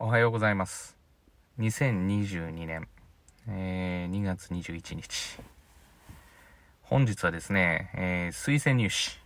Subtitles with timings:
[0.00, 0.96] おはようございます。
[1.58, 2.86] 2022年、
[3.48, 5.40] えー2月21日。
[6.82, 9.18] 本日はですね、えー推薦入試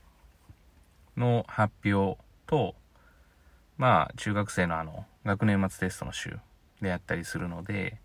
[1.14, 2.74] の発表と、
[3.76, 6.38] まあ、中学生のあの、学年末テストの週
[6.80, 7.98] であったりするので、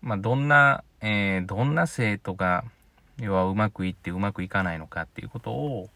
[0.00, 2.64] まあ、どんな、えーどんな生徒が、
[3.18, 5.88] 要はうまくいってうまくいかないのかっていうことを、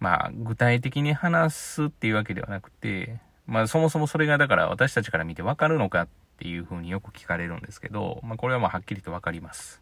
[0.00, 6.08] まあ、具体的に話すっていうわけではなくて、まあ、そもそもそれがだから私たちから見てわかるのかっ
[6.38, 9.80] ていうふうによく聞かれるんですけど、まあ、これはまあはっきりとわかります。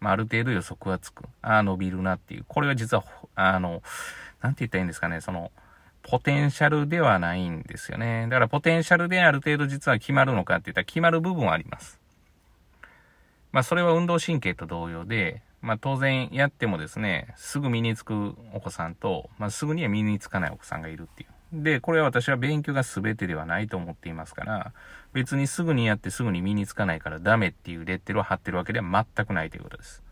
[0.00, 1.24] まあ、ある程度予測はつく。
[1.42, 2.44] ああ、伸びるなっていう。
[2.46, 3.04] これは実は、
[3.34, 3.82] あの、
[4.40, 5.50] なんて言ったらいいんですかね、その、
[6.02, 8.26] ポテンシャルではないんですよね。
[8.30, 12.00] だからポテンシャルである程度実は決まるのかって言ったら決まる部分はあります。
[13.52, 21.28] まあそれは運動神経と同様で、まあ当然やってもですね、すぐ身につくお子さんと、まあすぐには身につかないお子さんがいるっていう。
[21.52, 24.72] で、これは私は勉強が全てではないと思っていますから、
[25.12, 30.02] 別にすぐにやってすぐに身につかないからダメっていうレッテルを貼ってるわけでは全くないということです。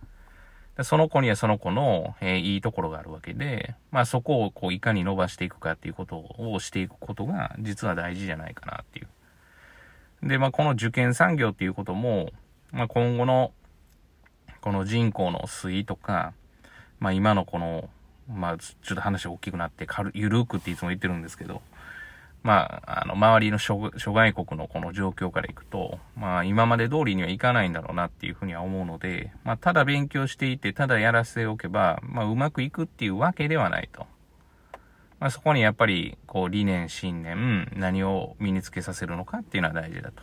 [0.83, 9.09] その子にはその子の、えーいいところがあるわけで、まあそこをこういかに伸ばしていくかっていうことをしていくことが実は大事じゃないかなっていう。
[10.29, 12.31] で、まあこの受験産業っていうことも、
[12.73, 13.53] まあ今後の
[14.61, 16.35] この人口の推移とか、
[16.99, 17.89] まあ今のこの、
[18.29, 21.63] まあちょっと話大きくなって軽、ゆるくっていつも言ってるんですけど、
[22.47, 34.07] まあ、あの、周りの諸諸外国のこの状況からいくと、まあ、今まで通りにはいかないんだろうなっていうふうには思うので、まあ、ただ勉強していて、ただやらせておけば、まあ、うまくいくっていうわけではないと。
[35.19, 40.23] まあ、そこにやっぱり、こう、理念、信念、何を身につけさせるのかっていうのは大事だと。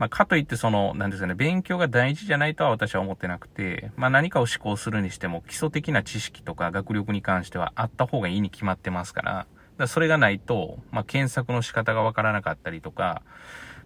[0.00, 13.20] まあ、かといって、その、なんですかね、勉強が大事じゃないとは私は思ってなくて、まあ、何かを思考するにしても、基礎的な知識とか学力に関してはあった方がいいに決まってますから、だそれがないと、まあ、検索の仕方がわからなかったりとか、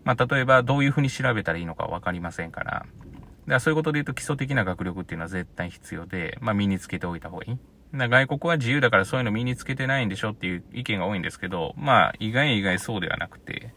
[0.04, 2.86] まあ、例えばどういうふうに調べたらいいのかわかりませんから、だか
[3.46, 7.58] らそういうことで言うと基礎的な学力っていうのは絶対必要で、まあ、身につけておいた方がいい。
[7.92, 13.74] だから外国は自由だからそういうの身につけてないんでしょっていう意見が多いんですけど、まあ、意外意外そうではなくて、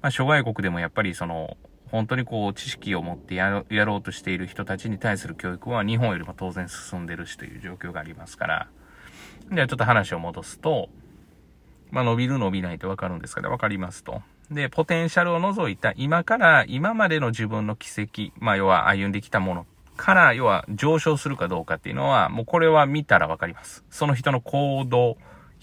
[0.00, 1.56] まあ、諸外国でもやっぱりその、
[1.90, 8.68] 本当にこう、知識を持ってやろうとしている人たちに対する教育は日本よりも当然進んでるしという状況がありますから、
[9.50, 10.88] ではちょっと話を戻すと、
[11.90, 14.22] まあ伸びる伸びないってわかるんですから、わかりますと。
[14.50, 19.66] で、ポテンシャルを除いた今から今までの自分の軌跡、まあ要は歩んできたもの
[19.96, 23.84] から、要は上昇するかどうかっていうのは、もうこれは見たらわかります。
[23.90, 25.16] その人の行動、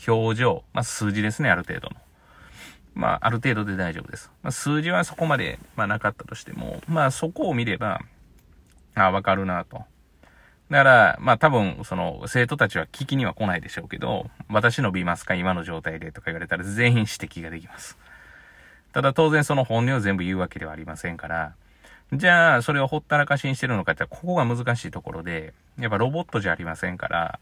[0.08, 1.96] 表情、まあ数字ですね、ある程度の。
[2.94, 4.32] まあ、ある程度で大丈夫です。
[4.44, 8.02] まあ、数字はそこまで、まあ、なかったとしても、まあ、そこを見れば、
[8.96, 9.86] ああわかるなと。
[10.70, 15.36] だから、まあ、多分、その、生徒たちは聞きには来ないでしょうけど、私伸びますか？
[15.36, 17.98] 今の状態でとか言われたら全員指摘ができます。
[18.94, 21.54] ただ、当然その本音を全部言うわけではありませんから、
[22.14, 27.40] じゃあ、それをほったらかしにしてるのかって、ここが難しいところで、やっぱロボットじゃありませんから、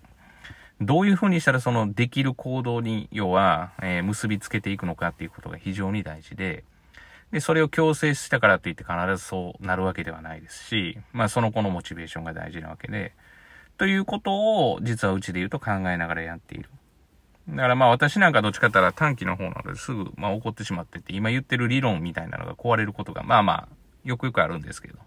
[0.82, 6.64] どういうふうにしたらそのできる行動に、要は、えー結びつけていくのかっていうことが非常に大事で、
[7.32, 13.14] で、それを強制したからといって必ずそうなるわけではないですし、まあその子のモチベーションが大事なわけで、
[13.78, 16.70] ということを実はうちで言うと考えながらやっている。
[17.50, 23.68] だからまあ私なんかどっちかって言ったら短期の方なのですぐまあ起こってしまってて、今言ってる理論みたいなのが壊れることがまあまあ
[24.06, 24.98] よくよくあるんですけど。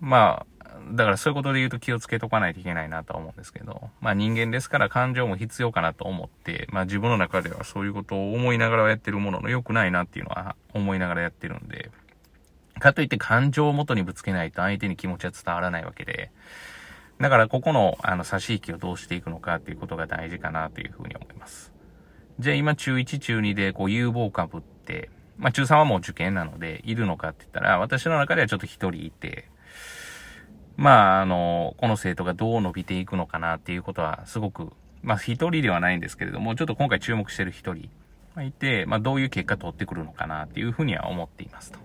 [0.00, 0.59] まあ、
[0.92, 11.90] だからそういうことで言うと気をつけとかないといけないなとは思うんですけど、まあ人間ですから感情も必要かなと思って、まあ自分の中ではそういうことを思いながらやってるものの良くないなっていうのは思いながらやってるんで、
[12.78, 16.30] かといって感情を元にぶつけないと相手に気持ちは伝わらないわけで、
[17.20, 21.72] だからここのあの差し引きをどうしていくのかっていうことが大事かなというふうに思います。
[22.38, 29.49] じゃあ今中1中2でこう有望株って、まあ中3はもう受験なのでいるのかって言ったら、私の中ではちょっと一人いて、
[30.80, 37.90] まあ、あの、この生徒がどう伸びていくのかなっていうことは、すごく、まあ、一人ではないんですけれども、ちょっと今回注目してる一人
[38.34, 41.78] がいて、まあ、どういう結果取ってくるのかなっていうふうには思っていますと。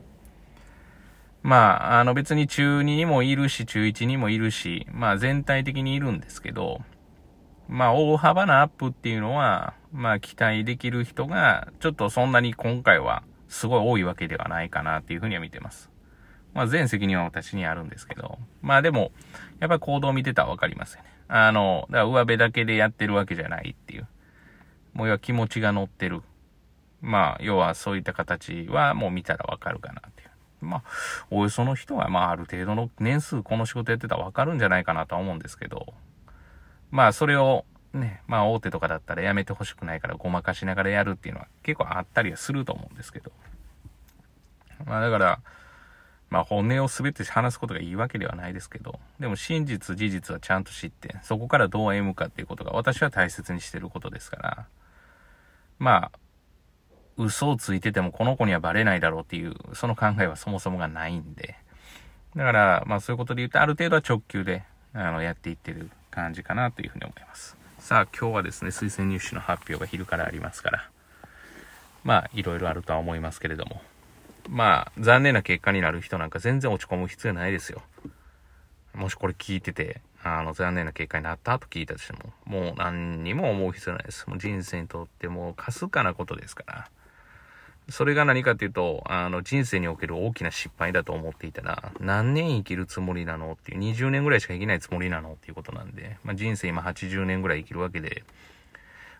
[1.44, 6.80] まあ、あの別に中2にもいるし、中1にもいるし、まあ全体的にいるんですけど、
[7.68, 15.92] まあ大幅なアップっていうのは、まあ期待できる人が、ちょっとそんなに今回はすごい多いわけではないかなっていうふうには見てます。
[16.56, 19.12] まあ全責任は私にあるんですけど、まあでも、
[19.60, 21.10] やっぱり行動を見てたらわかりますよね。
[21.28, 24.07] あの、だから上辺だけでやってるわけじゃないっていう。
[24.94, 26.22] もう要は気持ちが乗ってる。
[27.02, 30.30] まあ、要はそういった形はもう見たらわかるかなっていう。
[30.62, 30.84] まあ、
[31.30, 35.94] およその人はまあある程度の年数この仕事やってたらわかるんじゃないかなとは思うんですけど、
[36.90, 43.31] まあそれをね、まあ大手とかだったらやめてほしくないからごまかしながらやるっていうのは結構あったりはすると思うんですけど。
[44.86, 45.40] まあだから、
[46.30, 54.66] まあ本音を全て話すことがいいわけではないですけど、でも真実、事実はちゃんと知って、そこからどう歩むかっていうことが私は大切にしてることですから、
[55.80, 56.19] まあ、
[57.18, 61.56] 嘘をついててもこの子にはバレないだろうっていう、その考えはそもそもがないんで、
[62.36, 64.63] だから、まあそういうことで言うと、ある程度は直球で、
[64.94, 67.56] あの、やっていってる感じかなというふうに思います。
[67.80, 70.89] さあ、今日はですね、推薦入試の発表が昼からありますから、
[72.04, 73.81] まあ、いろいろあるとは思いますけれども、
[74.50, 77.82] まあ、残念な結果になる人なんか全然落ち込む必要ないですよ。
[78.94, 84.28] もしこれ聞いてて、あの、残念な結果になったと聞いたとしても、もう何にも思う必要ないです。
[84.28, 86.90] もう人生にとってもうかすかなことですから。
[87.90, 98.24] それが何かっていうと、あの、人生における大きな失敗だと思っていたら、何年生きるつもりなのっていう、20年ぐらいしか生きないつもりなのっていうことなんで、まあ、人生今80年ぐらい生きるわけで、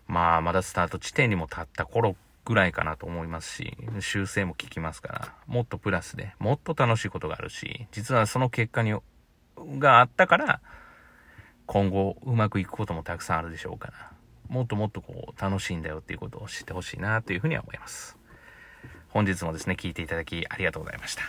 [0.08, 8.94] まあ、まだスタート地点にも立った頃ぐらいかなと思いますし、修正も効きますから、もっとプラスで、もっと楽しいことがあるし、実はその結果に、
[9.78, 10.60] があったから、
[11.66, 14.12] 今後うまくいくこともたくさんあるでしょうから、
[14.48, 18.16] もっともっとこう楽しいんだよっていうことを知ってほしいなというふうには思います。
[19.08, 21.24] 本日もですね、聞いていただきありがとうございました。